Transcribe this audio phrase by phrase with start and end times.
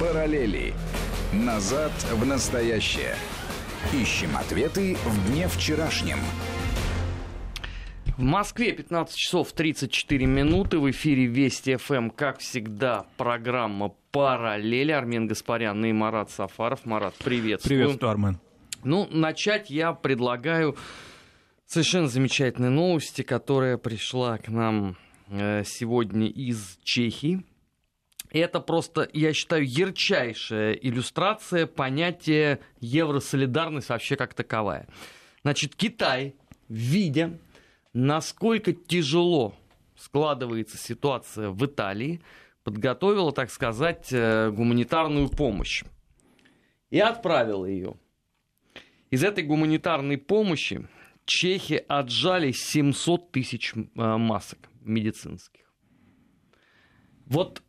[0.00, 0.72] Параллели.
[1.30, 3.14] Назад в настоящее.
[3.92, 6.16] Ищем ответы в дне вчерашнем.
[8.16, 10.78] В Москве 15 часов 34 минуты.
[10.78, 14.90] В эфире Вести ФМ, как всегда, программа «Параллели».
[14.90, 16.86] Армен Гаспарян и Марат Сафаров.
[16.86, 17.80] Марат, приветствую.
[17.80, 18.40] Приветствую, Армен.
[18.82, 20.78] Ну, начать я предлагаю
[21.66, 24.96] совершенно замечательной новости, которая пришла к нам
[25.28, 27.44] э, сегодня из Чехии.
[28.30, 34.86] Это просто, я считаю, ярчайшая иллюстрация понятия евросолидарность вообще как таковая.
[35.42, 36.36] Значит, Китай,
[36.68, 37.38] видя
[37.92, 39.54] насколько тяжело
[39.96, 42.20] складывается ситуация в Италии,
[42.62, 45.82] подготовила, так сказать, э, гуманитарную помощь
[46.90, 47.96] и отправила ее.
[49.10, 50.86] Из этой гуманитарной помощи
[51.24, 55.64] чехи отжали 700 тысяч э, масок медицинских.
[57.26, 57.62] Вот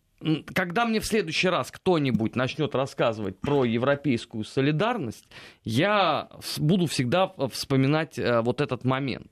[0.53, 5.27] когда мне в следующий раз кто-нибудь начнет рассказывать про европейскую солидарность,
[5.63, 9.27] я буду всегда вспоминать э, вот этот момент.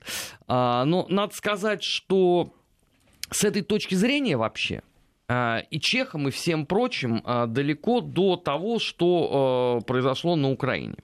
[0.47, 2.53] А, но надо сказать, что
[3.30, 4.81] с этой точки зрения вообще
[5.28, 10.95] э, и чехам, и всем прочим э, далеко до того, что произошло на Украине.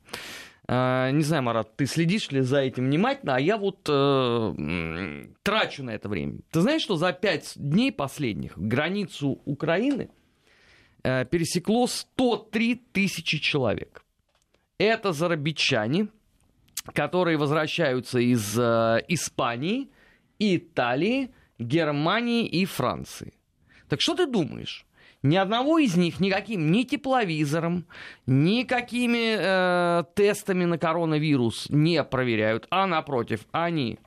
[0.67, 5.83] А, не знаю, Марат, ты следишь ли за этим внимательно, а я вот э, трачу
[5.83, 6.39] на это время.
[6.51, 10.09] Ты знаешь, что за пять дней последних границу Украины
[11.03, 14.03] э, пересекло 103 тысячи человек.
[14.79, 16.07] Это зарабичане,
[16.93, 19.91] которые возвращаются из э, Испании,
[20.39, 23.33] Италии, Германии и Франции.
[23.87, 24.87] Так что ты думаешь?
[25.25, 27.87] Ни одного из них никаким ни тепловизором,
[28.27, 33.97] никакими э, тестами на коронавирус не проверяют, а напротив, они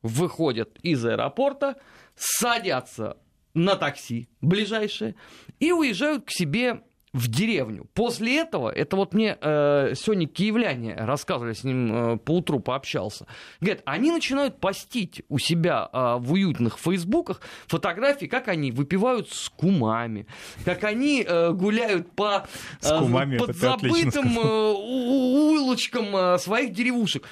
[0.00, 1.76] выходят из аэропорта,
[2.16, 3.18] садятся
[3.52, 5.16] на такси ближайшее
[5.60, 6.80] и уезжают к себе
[7.14, 7.86] в деревню.
[7.94, 13.26] После этого, это вот мне э, сегодня киевляне рассказывали, с ним э, по утру пообщался,
[13.60, 19.48] говорят, они начинают постить у себя э, в уютных фейсбуках фотографии, как они выпивают с
[19.48, 20.26] кумами,
[20.64, 22.48] как они э, гуляют по
[22.82, 27.28] э, кумами, подзабытым э, улочкам э, своих деревушек.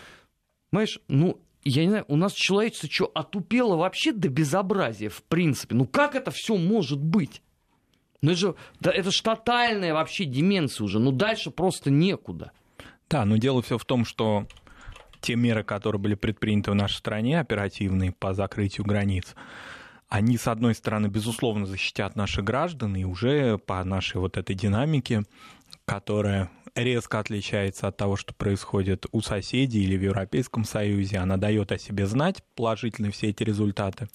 [0.70, 5.74] Понимаешь, ну, я не знаю, у нас человечество что, отупело вообще до безобразия, в принципе.
[5.74, 7.42] Ну как это все может быть?
[8.22, 10.98] Ну это же, да, это же тотальная вообще деменция уже.
[10.98, 12.52] Ну дальше просто некуда.
[13.10, 14.46] Да, но дело все в том, что
[15.20, 19.34] те меры, которые были предприняты в нашей стране, оперативные по закрытию границ,
[20.08, 25.22] они, с одной стороны, безусловно, защитят наших граждан, и уже по нашей вот этой динамике,
[25.84, 31.72] которая резко отличается от того, что происходит у соседей или в Европейском Союзе, она дает
[31.72, 34.08] о себе знать, положительные все эти результаты.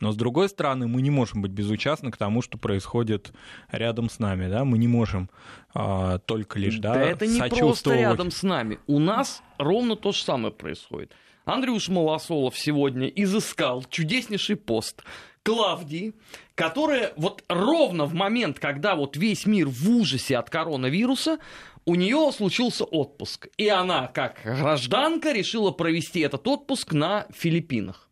[0.00, 3.32] Но с другой стороны, мы не можем быть безучастны к тому, что происходит
[3.70, 5.30] рядом с нами, да, мы не можем
[5.74, 10.12] а, только лишь, да, да это не просто рядом с нами, у нас ровно то
[10.12, 11.12] же самое происходит.
[11.44, 15.02] Андрюш Малосолов сегодня изыскал чудеснейший пост
[15.42, 16.14] Клавдии,
[16.54, 21.38] которая вот ровно в момент, когда вот весь мир в ужасе от коронавируса,
[21.84, 23.48] у нее случился отпуск.
[23.58, 28.03] И она, как гражданка, решила провести этот отпуск на Филиппинах.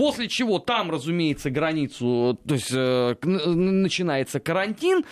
[0.00, 5.04] После чего там, разумеется, границу, то есть э, начинается карантин,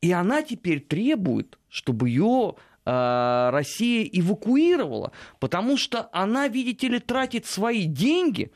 [0.00, 7.46] и она теперь требует, чтобы ее э, Россия эвакуировала, потому что она, видите ли, тратит
[7.46, 8.50] свои деньги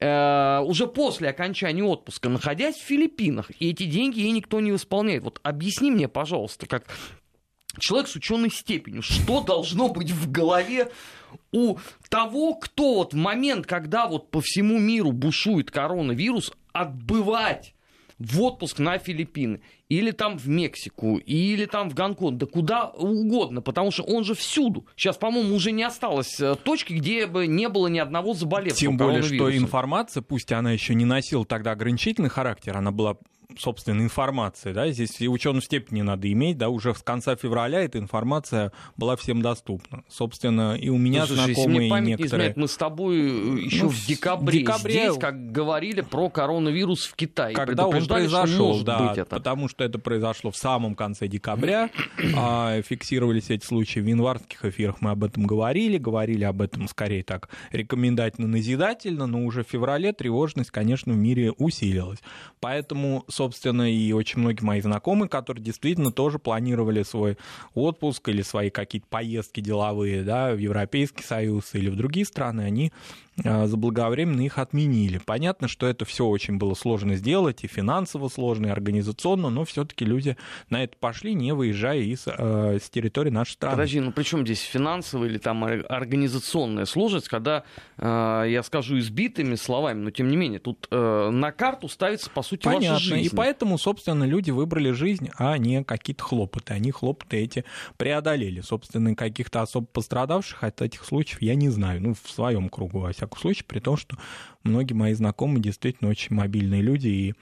[0.00, 5.22] э, уже после окончания отпуска, находясь в Филиппинах, и эти деньги ей никто не восполняет.
[5.22, 6.84] Вот объясни мне, пожалуйста, как
[7.78, 10.90] человек с ученой степенью, что должно быть в голове
[11.52, 11.78] у
[12.08, 17.74] того, кто вот в момент, когда вот по всему миру бушует коронавирус, отбывать
[18.18, 23.60] в отпуск на Филиппины, или там в Мексику, или там в Гонконг, да куда угодно,
[23.60, 24.86] потому что он же всюду.
[24.96, 28.96] Сейчас, по-моему, уже не осталось э, точки, где бы не было ни одного заболевшего Тем
[28.96, 33.18] более, что информация, пусть она еще не носила тогда ограничительный характер, она была
[33.58, 37.80] собственно, информации, да, здесь и ученую степень не надо иметь, да, уже с конца февраля
[37.80, 40.04] эта информация была всем доступна.
[40.08, 42.28] Собственно, и у меня ну, слушай, знакомые если память некоторые...
[42.28, 47.06] изменяет, мы с тобой э, еще ну, в декабре, декабре здесь, как говорили про коронавирус
[47.06, 47.54] в Китае.
[47.54, 49.36] Когда он произошел, да, быть это.
[49.36, 51.90] потому что это произошло в самом конце декабря,
[52.36, 57.22] а, фиксировались эти случаи в январских эфирах, мы об этом говорили, говорили об этом скорее
[57.22, 62.18] так рекомендательно-назидательно, но уже в феврале тревожность, конечно, в мире усилилась.
[62.60, 67.36] Поэтому собственно, и очень многие мои знакомые, которые действительно тоже планировали свой
[67.74, 72.92] отпуск или свои какие-то поездки деловые да, в Европейский Союз или в другие страны, они
[73.44, 75.18] заблаговременно их отменили.
[75.18, 80.04] Понятно, что это все очень было сложно сделать, и финансово сложно, и организационно, но все-таки
[80.04, 80.36] люди
[80.70, 83.76] на это пошли, не выезжая из, э, с территории нашей страны.
[83.76, 87.64] Подожди, ну при чем здесь финансовая или там организационная сложность, когда,
[87.98, 92.42] э, я скажу избитыми словами, но тем не менее, тут э, на карту ставится, по
[92.42, 93.26] сути, Понятно, ваша жизнь.
[93.26, 96.72] и поэтому, собственно, люди выбрали жизнь, а не какие-то хлопоты.
[96.72, 97.64] Они хлопоты эти
[97.96, 98.60] преодолели.
[98.60, 103.12] Собственно, каких-то особо пострадавших от этих случаев я не знаю, ну, в своем кругу, во
[103.12, 104.16] всяком всяком случае, при том, что
[104.66, 107.34] многие мои знакомые действительно очень мобильные люди и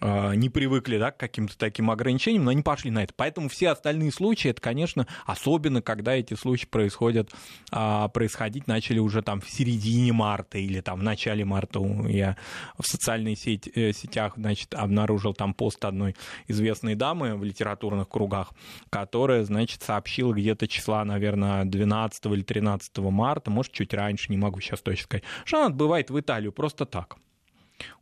[0.00, 3.14] э, не привыкли да, к каким-то таким ограничениям, но они пошли на это.
[3.16, 7.30] Поэтому все остальные случаи, это, конечно, особенно когда эти случаи происходят,
[7.72, 11.80] э, происходить начали уже там в середине марта или там в начале марта.
[12.08, 12.36] Я
[12.78, 16.16] в социальных сеть, э, сетях значит, обнаружил там пост одной
[16.48, 18.52] известной дамы в литературных кругах,
[18.90, 24.60] которая, значит, сообщила где-то числа, наверное, 12 или 13 марта, может, чуть раньше, не могу
[24.60, 27.16] сейчас точно сказать, что она отбывает в Италию просто так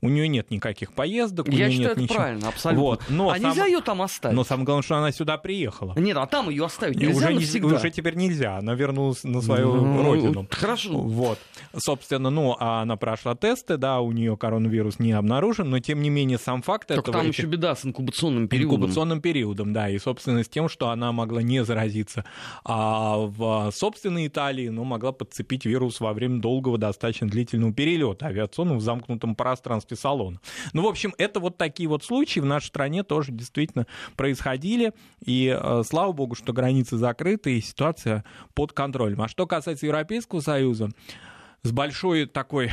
[0.01, 2.17] у нее нет никаких поездок, у Я нее считаю, нет это ничего.
[2.17, 2.83] правильно, абсолютно.
[2.83, 3.05] Вот.
[3.09, 3.51] Но а сам...
[3.51, 4.37] нельзя ее там оставить?
[4.37, 5.95] Но самое главное, что она сюда приехала.
[5.97, 7.69] Нет, а там ее оставить нельзя уже, навсегда.
[7.69, 10.47] Не, уже теперь нельзя, она вернулась на свою Ну, родину.
[10.51, 10.99] Хорошо.
[10.99, 11.39] Вот.
[11.77, 16.11] Собственно, ну, а она прошла тесты, да, у нее коронавирус не обнаружен, но тем не
[16.11, 17.19] менее сам факт Только этого...
[17.19, 18.77] там еще беда с инкубационным периодом.
[18.77, 22.25] Инкубационным периодом, да, и, собственно, с тем, что она могла не заразиться
[22.65, 28.79] а в собственной Италии, но могла подцепить вирус во время долгого, достаточно длительного перелета авиационного
[28.79, 30.41] в замкнутом пространстве салона.
[30.73, 33.87] Ну, в общем, это вот такие вот случаи в нашей стране тоже действительно
[34.17, 34.93] происходили,
[35.25, 38.25] и э, слава богу, что границы закрыты, и ситуация
[38.55, 39.23] под контролем.
[39.23, 40.91] А что касается Европейского Союза,
[41.63, 42.71] с большой такой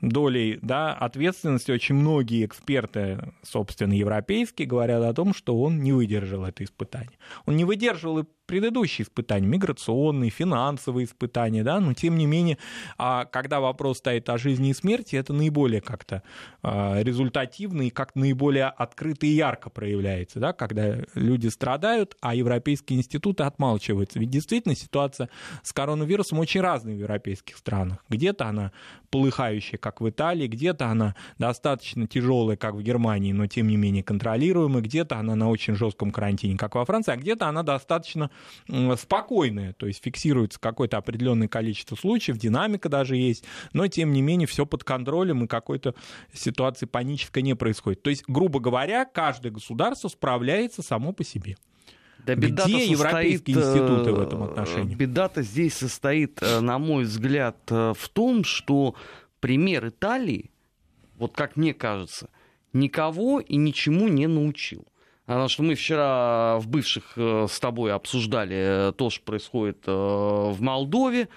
[0.00, 6.44] долей да, ответственности очень многие эксперты, собственно, европейские, говорят о том, что он не выдержал
[6.44, 7.18] это испытание.
[7.46, 8.20] Он не выдержал
[8.50, 12.58] предыдущие испытания, миграционные, финансовые испытания, да, но тем не менее,
[12.98, 16.24] а, когда вопрос стоит о жизни и смерти, это наиболее как-то
[16.60, 22.98] а, результативно и как наиболее открыто и ярко проявляется, да, когда люди страдают, а европейские
[22.98, 24.18] институты отмалчиваются.
[24.18, 25.28] Ведь действительно ситуация
[25.62, 28.04] с коронавирусом очень разная в европейских странах.
[28.08, 28.72] Где-то она
[29.10, 34.02] полыхающая, как в Италии, где-то она достаточно тяжелая, как в Германии, но тем не менее
[34.02, 38.30] контролируемая, где-то она на очень жестком карантине, как во Франции, а где-то она достаточно
[38.96, 44.46] спокойная, то есть фиксируется какое-то определенное количество случаев, динамика даже есть, но тем не менее
[44.46, 45.94] все под контролем и какой-то
[46.32, 48.02] ситуации панической не происходит.
[48.02, 51.56] То есть, грубо говоря, каждое государство справляется само по себе.
[52.26, 54.94] Да Где беда-то европейские состоит, институты в э, этом отношении?
[54.94, 58.94] Беда-то здесь состоит, э, на мой взгляд, э, в том, что
[59.40, 60.50] пример Италии,
[61.16, 62.28] вот как мне кажется,
[62.72, 64.86] никого и ничему не научил.
[65.30, 69.92] Потому что мы вчера в бывших э, с тобой обсуждали э, то, что происходит э,
[69.92, 71.28] в Молдове.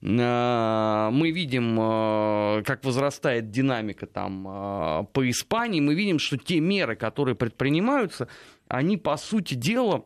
[0.00, 5.80] Мы видим, как возрастает динамика там по Испании.
[5.80, 8.28] Мы видим, что те меры, которые предпринимаются,
[8.68, 10.04] они, по сути дела,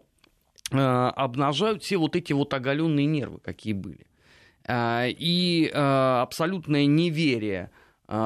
[0.71, 4.07] обнажают все вот эти вот оголенные нервы, какие были.
[4.73, 7.71] И абсолютное неверие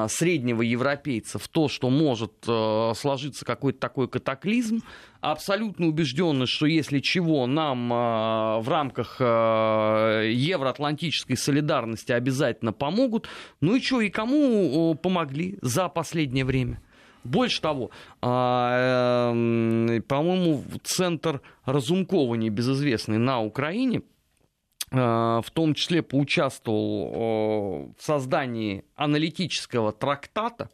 [0.07, 4.81] среднего европейца в то, что может э, сложиться какой-то такой катаклизм,
[5.21, 13.27] абсолютно убежденность, что если чего, нам э, в рамках э, евроатлантической солидарности обязательно помогут.
[13.61, 16.81] Ну и что, и кому э, помогли за последнее время?
[17.23, 17.91] Больше того,
[18.21, 24.01] а, эм, по-моему, центр Разумкова, небезызвестный на Украине, э,
[24.91, 30.69] в том числе поучаствовал э, в создании аналитического трактата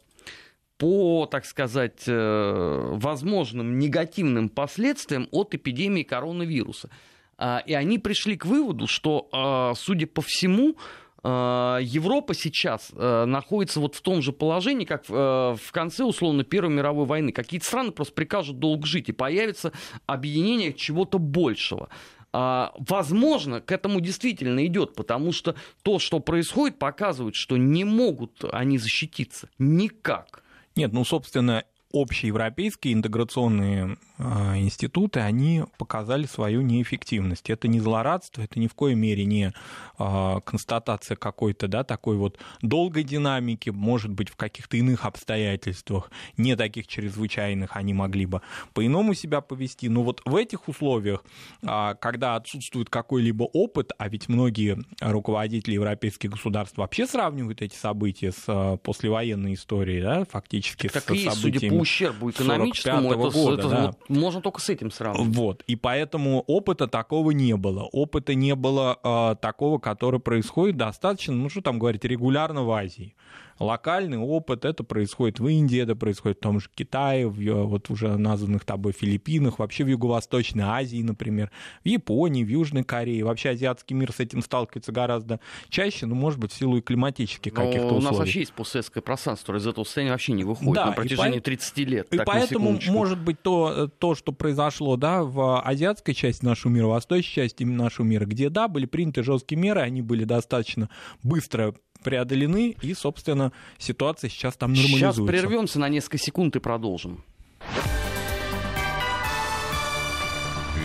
[0.78, 6.90] по, так сказать, э, возможным негативным последствиям от эпидемии коронавируса.
[7.38, 10.76] А, И они пришли к выводу, что, э, судя по всему,
[11.22, 16.44] э, Европа сейчас э, находится вот в том же положении, как э, в конце, условно,
[16.44, 17.32] Первой мировой войны.
[17.32, 19.72] Какие-то страны просто прикажут долго жить, и появится
[20.06, 21.88] объединение чего-то большего.
[22.38, 28.44] А, Возможно, к этому действительно идет, потому что то, что происходит, показывает, что не могут
[28.52, 30.42] они защититься никак.
[30.74, 37.50] Нет, ну, собственно, общеевропейские интеграционные а, институты, они показали свою неэффективность.
[37.50, 39.52] Это не злорадство, это ни в коей мере не
[39.98, 46.56] а, констатация какой-то да, такой вот долгой динамики, может быть, в каких-то иных обстоятельствах, не
[46.56, 48.42] таких чрезвычайных, они могли бы
[48.74, 49.88] по-иному себя повести.
[49.88, 51.24] Но вот в этих условиях,
[51.62, 58.32] а, когда отсутствует какой-либо опыт, а ведь многие руководители европейских государств вообще сравнивают эти события
[58.32, 63.60] с послевоенной историей, да, фактически так с и есть, судя по ущербу экономическому, это, года,
[63.60, 63.86] это да.
[63.86, 65.36] вот можно только с этим сравнивать.
[65.36, 67.82] Вот, и поэтому опыта такого не было.
[67.92, 73.14] Опыта не было э, такого, который происходит достаточно, ну что там говорить, регулярно в Азии
[73.58, 74.64] локальный опыт.
[74.64, 78.92] Это происходит в Индии, это происходит в том же Китае, в вот уже названных тобой
[78.92, 81.50] Филиппинах, вообще в Юго-Восточной Азии, например,
[81.84, 83.24] в Японии, в Южной Корее.
[83.24, 87.52] Вообще азиатский мир с этим сталкивается гораздо чаще, ну, может быть, в силу и климатических
[87.52, 88.06] каких-то условий.
[88.06, 91.38] У нас вообще есть постсоветское пространство, из этого состояния вообще не выходит да, на протяжении
[91.38, 91.44] по...
[91.44, 92.12] 30 лет.
[92.12, 96.90] И поэтому, может быть, то, то, что произошло да, в азиатской части нашего мира, в
[96.90, 100.88] восточной части нашего мира, где, да, были приняты жесткие меры, они были достаточно
[101.22, 101.74] быстро
[102.06, 105.22] преодолены, и, собственно, ситуация сейчас там нормализуется.
[105.22, 107.24] Сейчас прервемся на несколько секунд и продолжим.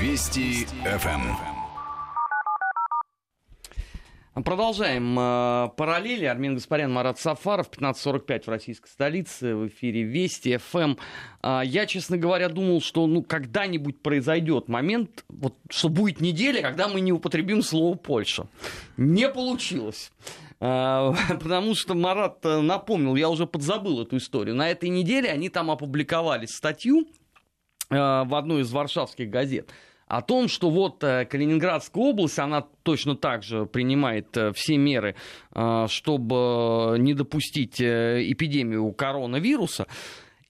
[0.01, 1.50] Вести ФМ.
[4.33, 6.23] Продолжаем э, параллели.
[6.23, 10.95] Армин Гаспарян, Марат Сафаров, 15.45 в российской столице, в эфире Вести, ФМ.
[11.43, 16.87] Э, я, честно говоря, думал, что ну, когда-нибудь произойдет момент, вот, что будет неделя, когда
[16.87, 18.47] мы не употребим слово Польша.
[18.95, 20.13] Не получилось.
[20.61, 24.55] А, потому что Марат э, напомнил, я уже подзабыл эту историю.
[24.55, 27.05] На этой неделе они там опубликовали статью
[27.89, 29.69] э, в одной из варшавских газет
[30.17, 35.15] о том, что вот э, Калининградская область, она точно так же принимает все меры,
[35.87, 39.87] чтобы не допустить эпидемию коронавируса.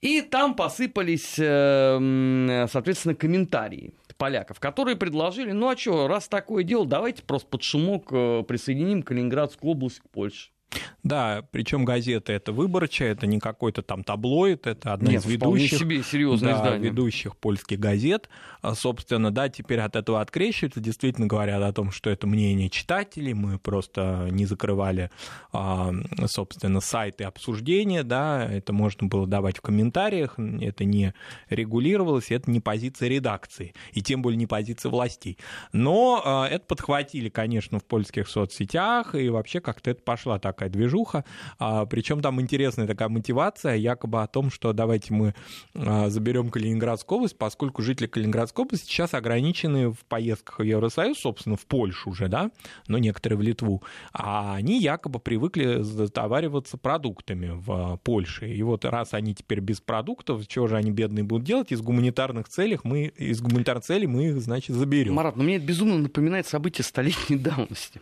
[0.02, 7.24] И там посыпались, соответственно, комментарии поляков, которые предложили, ну а что, раз такое дело, давайте
[7.24, 10.52] просто под шумок э, присоединим Калининградскую область к Польше.
[11.04, 15.80] Да, причем газета это выборчая, это не какой-то там таблоид, это одна Нет, из ведущих,
[15.80, 16.90] себе серьезное да, издание.
[16.90, 18.30] ведущих польских газет.
[18.62, 23.34] А, собственно, да, теперь от этого открещиваются, действительно говорят о том, что это мнение читателей,
[23.34, 25.10] мы просто не закрывали,
[25.52, 25.92] а,
[26.28, 31.14] собственно, сайты обсуждения, да, это можно было давать в комментариях, это не
[31.50, 35.40] регулировалось, это не позиция редакции, и тем более не позиция властей.
[35.74, 40.70] Но а, это подхватили, конечно, в польских соцсетях, и вообще как-то это пошла так такая
[40.70, 41.26] движуха.
[41.58, 45.34] А, причем там интересная такая мотивация, якобы о том, что давайте мы
[45.74, 51.56] а, заберем Калининградскую область, поскольку жители Калининградской области сейчас ограничены в поездках в Евросоюз, собственно,
[51.56, 52.52] в Польшу уже, да,
[52.88, 53.82] но некоторые в Литву,
[54.14, 58.50] а они якобы привыкли затовариваться продуктами в Польше.
[58.50, 61.72] И вот раз они теперь без продуктов, чего же они бедные будут делать?
[61.72, 65.16] Из гуманитарных целей мы, из гуманитарных целей мы их, значит, заберем.
[65.16, 68.00] Марат, но мне это безумно напоминает события столетней давности.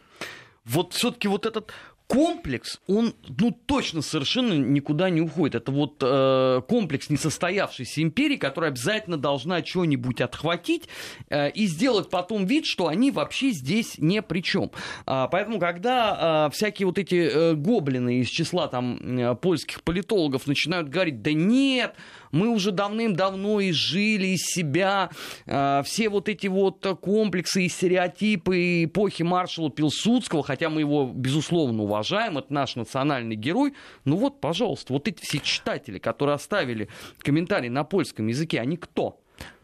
[0.65, 1.71] Вот все-таки вот этот
[2.09, 5.61] комплекс, он, ну, точно совершенно никуда не уходит.
[5.61, 10.89] Это вот э, комплекс несостоявшейся империи, которая обязательно должна что-нибудь отхватить
[11.29, 14.71] э, и сделать потом вид, что они вообще здесь не при чем.
[15.05, 20.47] А, поэтому, когда э, всякие вот эти э, гоблины из числа там э, польских политологов
[20.47, 21.93] начинают говорить, да нет,
[22.31, 25.09] мы уже давным-давно изжили из себя
[25.45, 31.83] э, все вот эти вот комплексы и стереотипы эпохи маршала Пилсудского, хотя мы его, безусловно,
[31.83, 33.73] уважаем, это наш национальный герой.
[34.05, 39.19] Ну вот, пожалуйста, вот эти все читатели, которые оставили комментарии на польском языке, они кто?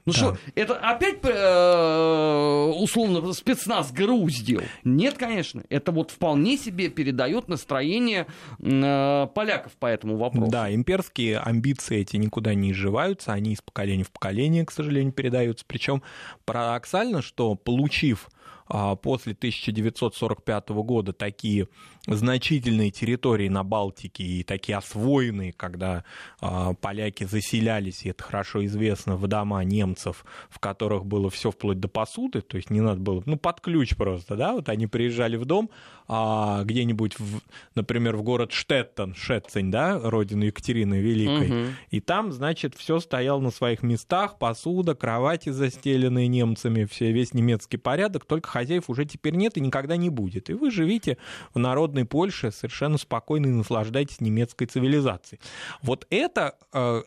[0.06, 0.38] Ну что, да.
[0.54, 4.64] это опять э, условно спецназ ГРУ сделал?
[4.84, 5.64] Нет, конечно.
[5.70, 8.28] Это вот вполне себе передает настроение
[8.60, 10.52] э, поляков по этому вопросу.
[10.52, 15.66] Да, имперские амбиции эти никуда не изживаются, они из поколения в поколение, к сожалению, передаются.
[15.68, 16.04] Причем
[16.46, 18.30] парадоксально, что получив
[18.68, 21.68] а, после 1945 года такие
[22.08, 26.04] значительные территории на Балтике и такие освоенные, когда
[26.40, 31.80] а, поляки заселялись, и это хорошо известно, в дома немцев, в которых было все вплоть
[31.80, 35.36] до посуды, то есть не надо было, ну, под ключ просто, да, вот они приезжали
[35.38, 35.70] в дом,
[36.08, 37.42] а, где-нибудь, в,
[37.74, 41.72] например, в город Штеттон, Шетцень, да, родину Екатерины Великой, угу.
[41.90, 47.78] и там, значит, все стояло на своих местах, посуда, кровати застеленные немцами, все, весь немецкий
[47.78, 50.50] порядок, только хозяев уже теперь нет и никогда не будет.
[50.50, 51.18] И вы живите
[51.54, 51.60] в
[51.96, 55.40] народной Польше совершенно спокойно и наслаждаетесь немецкой цивилизацией.
[55.82, 57.02] Вот это э,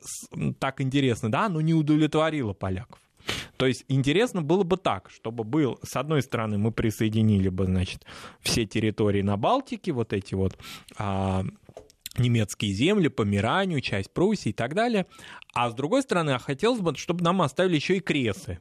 [0.59, 2.99] так интересно, да, но не удовлетворило поляков.
[3.59, 8.07] То есть интересно было бы так, чтобы был, с одной стороны, мы присоединили бы, значит,
[8.40, 10.57] все территории на Балтике, вот эти вот
[10.97, 11.45] а,
[12.16, 15.04] немецкие земли, Померанию, часть Пруссии и так далее.
[15.52, 18.61] А с другой стороны, хотелось бы, чтобы нам оставили еще и кресы.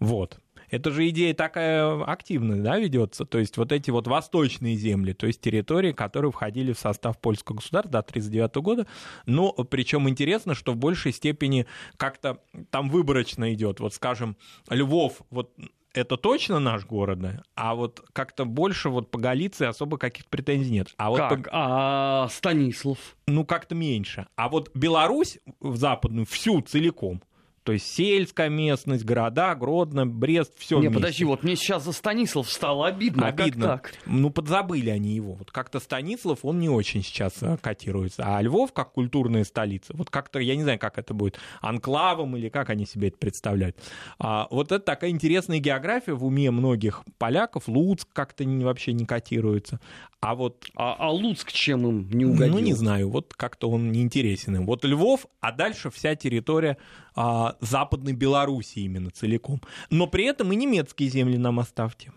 [0.00, 0.38] Вот.
[0.74, 3.24] Это же идея такая активная, да, ведется.
[3.24, 7.56] То есть вот эти вот восточные земли, то есть территории, которые входили в состав польского
[7.56, 8.86] государства до 1939 года.
[9.26, 11.66] Но причем интересно, что в большей степени
[11.96, 12.40] как-то
[12.70, 13.78] там выборочно идет.
[13.78, 14.36] Вот, скажем,
[14.68, 15.54] Львов, вот
[15.92, 17.20] это точно наш город,
[17.54, 20.92] а вот как-то больше вот по Галиции особо каких-то претензий нет.
[20.96, 21.44] А вот как?
[21.44, 21.50] По...
[21.52, 22.98] А Станислав?
[23.28, 24.26] Ну, как-то меньше.
[24.34, 27.22] А вот Беларусь в западную всю целиком–
[27.64, 30.94] то есть сельская местность, города, Гродно, Брест, все Не, вместе.
[30.94, 33.26] подожди, вот мне сейчас за Станислав стало обидно.
[33.26, 33.72] Обидно.
[33.72, 33.98] А как так?
[34.04, 35.32] Ну, подзабыли они его.
[35.32, 38.22] Вот как-то Станислав, он не очень сейчас э, котируется.
[38.26, 42.50] А Львов, как культурная столица, вот как-то, я не знаю, как это будет, анклавом или
[42.50, 43.78] как они себе это представляют.
[44.18, 47.66] А, вот это такая интересная география в уме многих поляков.
[47.66, 49.80] Луцк как-то вообще не котируется.
[50.20, 50.66] А вот...
[50.74, 52.54] А, а Луцк чем им не угодил?
[52.54, 54.66] Ну, не знаю, вот как-то он не интересен им.
[54.66, 56.78] Вот Львов, а дальше вся территория
[57.14, 59.60] а, Западной Беларуси именно целиком.
[59.90, 62.12] Но при этом и немецкие земли нам оставьте.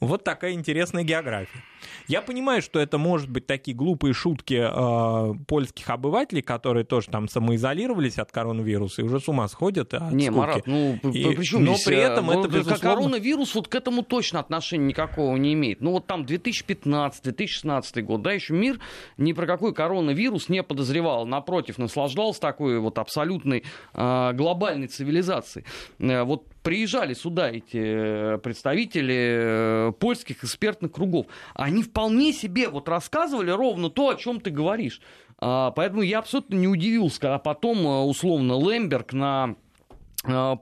[0.00, 1.62] Вот такая интересная география.
[2.06, 7.28] Я понимаю, что это может быть такие глупые шутки э, польских обывателей, которые тоже там
[7.28, 10.38] самоизолировались от коронавируса и уже с ума сходят от Не, скуки.
[10.38, 12.78] Марат, ну и, причем но при этом это безусловно...
[12.78, 15.80] Коронавирус вот к этому точно отношения никакого не имеет.
[15.80, 18.80] Ну вот там 2015-2016 год, да, еще мир
[19.16, 21.26] ни про какой коронавирус не подозревал.
[21.26, 25.66] Напротив, наслаждался такой вот абсолютной э, глобальной цивилизацией.
[25.98, 32.88] Э, вот приезжали сюда эти э, представители э, польских экспертных кругов, они вполне себе вот
[32.88, 35.00] рассказывали ровно то, о чем ты говоришь.
[35.40, 39.54] А, поэтому я абсолютно не удивился, когда потом, э, условно, Лемберг на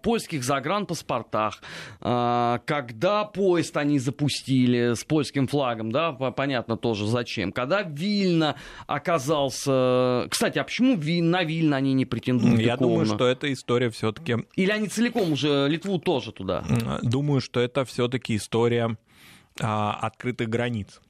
[0.02, 1.62] польских загранпаспортах,
[2.00, 10.26] э, когда поезд они запустили с польским флагом, да, понятно тоже зачем, когда Вильна оказался...
[10.30, 12.60] Кстати, а почему на Вильна они не претендуют?
[12.60, 14.36] Я думаю, что эта история все-таки...
[14.56, 16.64] Или они целиком уже Литву тоже туда?
[17.02, 18.96] Думаю, что это все-таки история
[19.60, 21.00] а, открытых границ.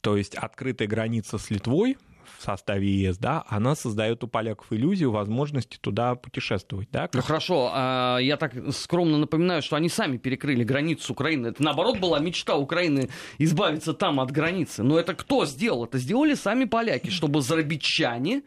[0.00, 1.96] То есть открытая граница с Литвой,
[2.42, 6.88] составе ЕС, да, она создает у поляков иллюзию возможности туда путешествовать.
[6.90, 7.08] Да?
[7.12, 11.48] Ну хорошо, а я так скромно напоминаю, что они сами перекрыли границу Украины.
[11.48, 14.82] Это наоборот была мечта Украины избавиться там от границы.
[14.82, 15.84] Но это кто сделал?
[15.84, 18.42] Это сделали сами поляки, чтобы зарабичане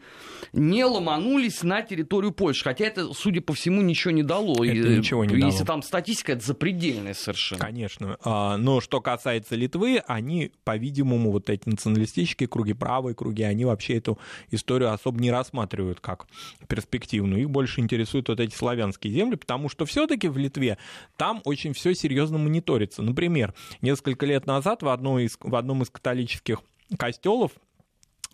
[0.52, 2.64] не ломанулись на территорию Польши.
[2.64, 4.64] Хотя это, судя по всему, ничего не дало.
[4.64, 5.66] Это и, ничего не если дало.
[5.66, 7.60] там статистика, это запредельная совершенно.
[7.60, 8.18] Конечно.
[8.24, 13.77] А, но что касается Литвы, они, по-видимому, вот эти националистические круги, правые круги, они вообще
[13.78, 14.18] вообще эту
[14.50, 16.26] историю особо не рассматривают как
[16.66, 17.42] перспективную.
[17.42, 20.78] Их больше интересуют вот эти славянские земли, потому что все-таки в Литве
[21.16, 23.02] там очень все серьезно мониторится.
[23.02, 26.60] Например, несколько лет назад в, одной из, в одном из католических
[26.98, 27.52] костелов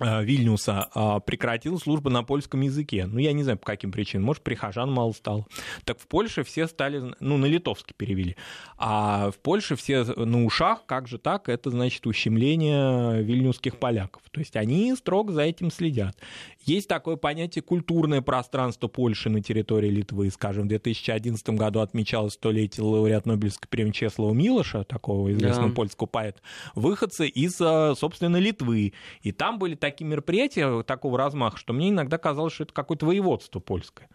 [0.01, 3.07] Вильнюса а, прекратил службу на польском языке.
[3.07, 4.27] Ну, я не знаю, по каким причинам.
[4.27, 5.47] Может, прихожан мало стало.
[5.85, 8.37] Так в Польше все стали, ну, на литовский перевели.
[8.77, 11.49] А в Польше все на ушах, как же так?
[11.49, 14.23] Это, значит, ущемление вильнюсских поляков.
[14.31, 16.17] То есть они строго за этим следят.
[16.65, 20.31] Есть такое понятие культурное пространство Польши на территории Литвы.
[20.31, 25.75] Скажем, в 2011 году отмечалось столетие лауреат Нобелевской премии Чеслава Милоша, такого известного да.
[25.75, 26.41] польского поэта,
[26.75, 28.95] выходцы из, э, собственно, Литвы.
[29.23, 33.61] И там были такие мероприятия такого размаха, что мне иногда казалось, что это какое-то воеводство
[33.61, 34.09] польское.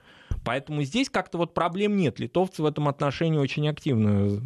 [0.44, 2.20] Поэтому здесь как-то вот проблем нет.
[2.20, 4.42] Литовцы в этом отношении очень активно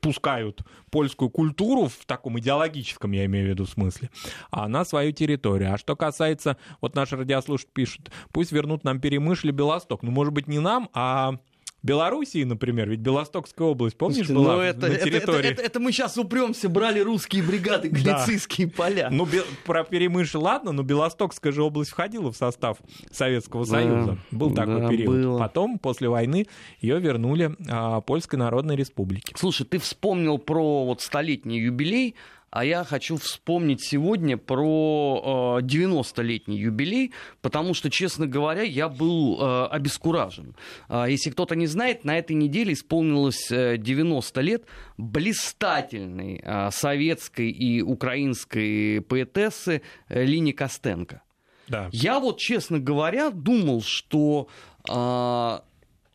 [0.00, 4.10] пускают польскую культуру в таком идеологическом, я имею в виду, смысле,
[4.50, 5.72] а на свою территорию.
[5.72, 10.02] А что касается, вот наш радиослушатель пишет, пусть вернут нам Перемышль и Белосток.
[10.02, 11.38] Ну, может быть, не нам, а
[11.86, 15.38] Белоруссии, например, ведь Белостокская область, помнишь, Слушайте, была ну это, на территории...
[15.38, 18.72] Это, это, это, это мы сейчас упремся, брали русские бригады, галицийские да.
[18.76, 19.08] поля.
[19.10, 22.78] Ну, бе, про Перемышль ладно, но Белостокская же область входила в состав
[23.12, 24.18] Советского Союза.
[24.32, 25.14] Был такой да, период.
[25.14, 25.38] Было.
[25.38, 26.46] Потом, после войны,
[26.80, 29.34] ее вернули а, Польской Народной Республике.
[29.36, 32.16] Слушай, ты вспомнил про вот столетний юбилей
[32.56, 39.38] а я хочу вспомнить сегодня про э, 90-летний юбилей, потому что, честно говоря, я был
[39.38, 40.56] э, обескуражен.
[40.88, 44.64] Э, если кто-то не знает, на этой неделе исполнилось э, 90 лет
[44.96, 51.20] блистательной э, советской и украинской поэтессы э, Лини Костенко.
[51.68, 51.90] Да.
[51.92, 54.48] Я вот, честно говоря, думал, что
[54.88, 55.58] э,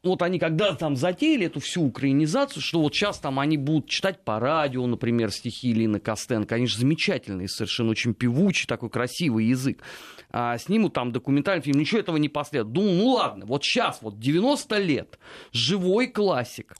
[0.03, 4.23] вот они когда там затеяли эту всю украинизацию, что вот сейчас там они будут читать
[4.23, 9.81] по радио, например, стихи Лины Костенко, они же замечательные, совершенно очень певучий, такой красивый язык.
[10.31, 12.73] А, снимут там документальный фильм, ничего этого не последует.
[12.73, 15.19] Думаю, ну ладно, вот сейчас вот 90 лет,
[15.51, 16.75] живой классик,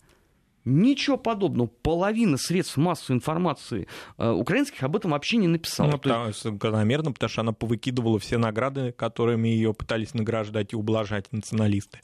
[0.63, 1.71] Ничего подобного.
[1.81, 3.87] Половина средств массовой информации
[4.19, 5.89] э, украинских об этом вообще не написала.
[5.89, 6.43] Ну, потому, есть...
[6.43, 12.01] закономерно, потому что она повыкидывала все награды, которыми ее пытались награждать и ублажать националисты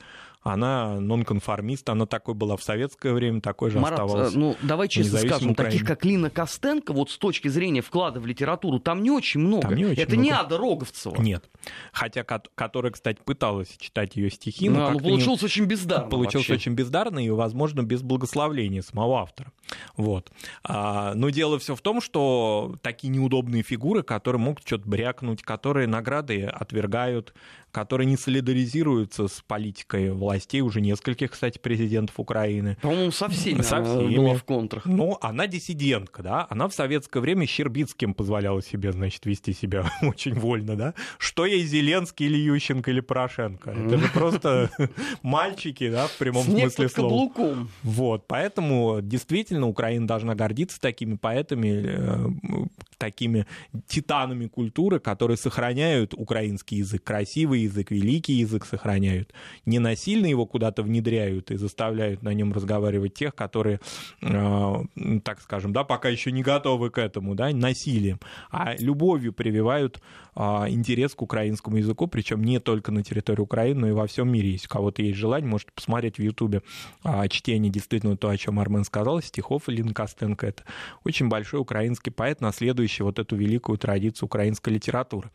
[0.54, 4.34] она нонконформист, она такой была в советское время, такой же Марат, оставалась.
[4.34, 5.74] ну давай честно скажем, Украине.
[5.74, 9.64] таких как Лина Костенко, вот с точки зрения вклада в литературу, там не очень много.
[9.64, 10.24] Там не очень Это много.
[10.24, 11.22] не Ада Роговцева.
[11.22, 11.50] Нет.
[11.92, 14.70] Хотя, которая, кстати, пыталась читать ее стихи.
[14.70, 15.46] Но, но ну, получилось не...
[15.46, 16.10] очень бездарно.
[16.10, 16.54] Получилось вообще.
[16.54, 19.52] очень бездарно и, возможно, без благословления самого автора.
[19.96, 20.32] Вот.
[20.64, 25.88] А, но дело все в том, что такие неудобные фигуры, которые могут что-то брякнуть, которые
[25.88, 27.34] награды отвергают,
[27.78, 32.76] которые не солидаризируются с политикой властей уже нескольких, кстати, президентов Украины.
[32.82, 34.16] По-моему, со всеми, со всеми.
[34.16, 34.88] была в контрах.
[34.88, 40.34] Ну, она диссидентка, да, она в советское время Щербицким позволяла себе, значит, вести себя очень
[40.34, 40.96] вольно, да.
[41.20, 43.70] Что ей Зеленский или Ющенко или Порошенко?
[43.70, 44.72] Это же просто
[45.22, 47.68] мальчики, да, в прямом смысле слова.
[47.84, 52.66] Вот, поэтому действительно Украина должна гордиться такими поэтами, э,
[52.98, 53.46] такими
[53.86, 59.34] титанами культуры, которые сохраняют украинский язык, красивый язык, великий язык сохраняют.
[59.65, 63.80] Не насильно его куда-то внедряют и заставляют на нем разговаривать тех, которые,
[64.21, 64.75] э,
[65.23, 68.19] так скажем, да, пока еще не готовы к этому, да, насилием,
[68.51, 70.01] а любовью прививают
[70.36, 74.32] э, интерес к украинскому языку, причем не только на территории Украины, но и во всем
[74.32, 74.51] мире.
[74.51, 76.62] Если у кого-то есть желание, можете посмотреть в Ютубе
[77.03, 80.47] э, чтение действительно то, о чем Армен сказал, стихов Лин Костенко.
[80.47, 80.63] Это
[81.03, 85.30] очень большой украинский поэт, наследующий вот эту великую традицию украинской литературы.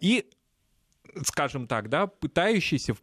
[0.00, 0.26] И
[1.26, 2.94] скажем так, да, пытающийся,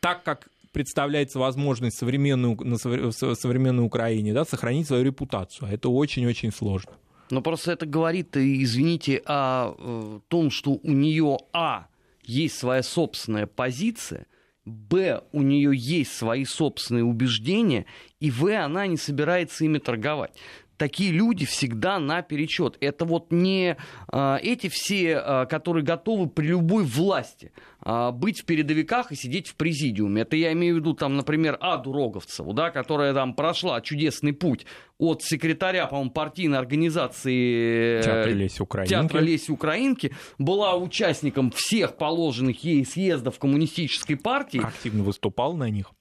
[0.00, 5.68] так как представляется возможность современную, на современной Украине, да, сохранить свою репутацию.
[5.68, 6.92] А это очень-очень сложно.
[7.30, 11.86] Но просто это говорит, извините, о э, том, что у нее, а,
[12.24, 14.26] есть своя собственная позиция,
[14.64, 17.86] Б, у нее есть свои собственные убеждения,
[18.20, 20.32] и В, она не собирается ими торговать
[20.80, 22.78] такие люди всегда на перечет.
[22.80, 23.76] Это вот не
[24.08, 29.48] а, эти все, а, которые готовы при любой власти а, быть в передовиках и сидеть
[29.48, 30.22] в президиуме.
[30.22, 34.64] Это я имею в виду, там, например, Аду Роговцеву, да, которая там прошла чудесный путь
[34.96, 38.90] от секретаря, по-моему, партийной организации Театра Леси Украинки.
[38.90, 44.62] Театра Леси Украинки, была участником всех положенных ей съездов коммунистической партии.
[44.64, 45.92] Активно выступал на них.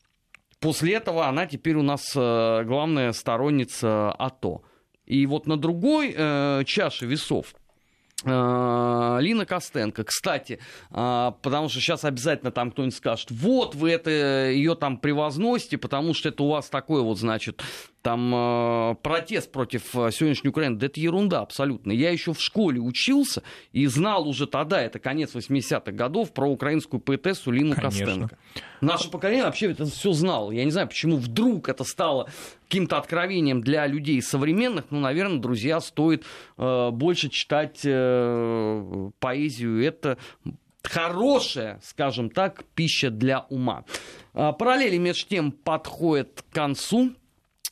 [0.61, 4.61] После этого она теперь у нас э, главная сторонница АТО.
[5.09, 7.55] И вот на другой э, чаше весов
[8.23, 10.59] э, Лина Костенко, кстати,
[10.91, 14.11] э, потому что сейчас обязательно там кто-нибудь скажет, вот вы это
[14.51, 17.63] ее там превозносите, потому что это у вас такое вот, значит,
[18.01, 21.91] там э, протест против э, сегодняшней Украины, да это ерунда абсолютно.
[21.91, 27.01] Я еще в школе учился и знал уже тогда, это конец 80-х годов, про украинскую
[27.01, 28.05] поэтессу Лину Конечно.
[28.05, 28.37] Костенко.
[28.81, 30.51] Наше поколение вообще это все знало.
[30.51, 32.29] Я не знаю, почему вдруг это стало
[32.63, 34.85] каким-то откровением для людей современных.
[34.91, 36.23] Ну, наверное, друзья, стоит
[36.57, 39.83] э, больше читать э, поэзию.
[39.83, 40.17] Это
[40.83, 43.83] хорошая, скажем так, пища для ума.
[44.33, 47.15] Э, параллели между тем подходят к концу.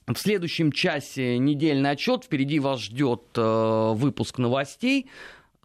[0.07, 2.23] В следующем часе недельный отчет.
[2.23, 5.09] Впереди вас ждет э, выпуск новостей.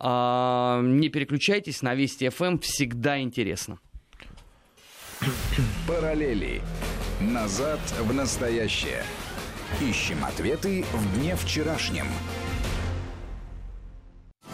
[0.00, 3.78] Э, не переключайтесь, на Вести ФМ эм всегда интересно.
[5.86, 6.60] Параллели.
[7.20, 9.04] Назад в настоящее.
[9.80, 12.06] Ищем ответы в дне вчерашнем.